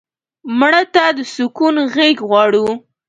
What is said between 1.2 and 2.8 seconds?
سکون غېږ غواړو